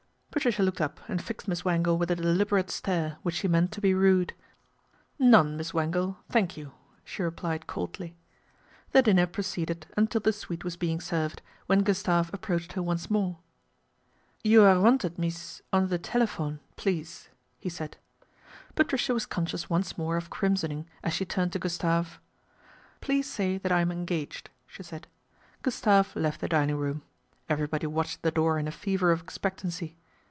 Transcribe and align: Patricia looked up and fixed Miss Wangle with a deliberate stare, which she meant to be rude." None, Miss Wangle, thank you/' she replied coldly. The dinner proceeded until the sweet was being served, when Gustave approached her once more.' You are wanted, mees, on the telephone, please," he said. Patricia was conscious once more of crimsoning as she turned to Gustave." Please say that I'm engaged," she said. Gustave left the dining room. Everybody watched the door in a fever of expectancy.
Patricia 0.33 0.63
looked 0.63 0.79
up 0.79 1.01
and 1.09 1.21
fixed 1.21 1.45
Miss 1.49 1.65
Wangle 1.65 1.97
with 1.97 2.09
a 2.09 2.15
deliberate 2.15 2.71
stare, 2.71 3.17
which 3.21 3.35
she 3.35 3.49
meant 3.49 3.69
to 3.73 3.81
be 3.81 3.93
rude." 3.93 4.33
None, 5.19 5.57
Miss 5.57 5.73
Wangle, 5.73 6.19
thank 6.29 6.55
you/' 6.55 6.71
she 7.03 7.21
replied 7.21 7.67
coldly. 7.67 8.15
The 8.93 9.01
dinner 9.01 9.27
proceeded 9.27 9.87
until 9.97 10.21
the 10.21 10.31
sweet 10.31 10.63
was 10.63 10.77
being 10.77 11.01
served, 11.01 11.41
when 11.65 11.83
Gustave 11.83 12.29
approached 12.33 12.73
her 12.73 12.81
once 12.81 13.09
more.' 13.11 13.39
You 14.45 14.63
are 14.63 14.79
wanted, 14.79 15.19
mees, 15.19 15.61
on 15.73 15.89
the 15.89 15.97
telephone, 15.99 16.61
please," 16.77 17.27
he 17.59 17.67
said. 17.69 17.97
Patricia 18.73 19.13
was 19.13 19.25
conscious 19.25 19.69
once 19.69 19.97
more 19.97 20.15
of 20.15 20.29
crimsoning 20.29 20.85
as 21.03 21.11
she 21.11 21.25
turned 21.25 21.51
to 21.53 21.59
Gustave." 21.59 22.19
Please 23.01 23.29
say 23.29 23.57
that 23.57 23.71
I'm 23.71 23.91
engaged," 23.91 24.49
she 24.65 24.81
said. 24.81 25.07
Gustave 25.61 26.15
left 26.17 26.39
the 26.39 26.47
dining 26.47 26.77
room. 26.77 27.01
Everybody 27.49 27.87
watched 27.87 28.21
the 28.21 28.31
door 28.31 28.57
in 28.57 28.69
a 28.69 28.71
fever 28.71 29.11
of 29.11 29.21
expectancy. 29.21 29.97